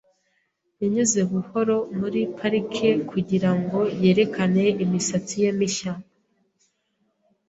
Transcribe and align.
Yanyuze 0.81 1.19
buhoro 1.31 1.77
muri 1.99 2.21
parike 2.37 2.89
kugirango 3.09 3.79
yerekane 4.01 4.65
imisatsi 4.83 5.35
ye 5.43 5.49
mishya. 5.57 5.93